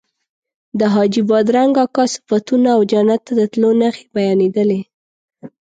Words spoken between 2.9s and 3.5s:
جنت ته د